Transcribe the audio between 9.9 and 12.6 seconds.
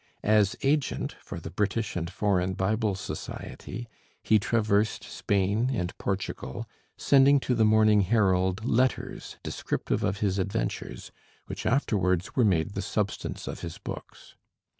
of his adventures, which afterwards were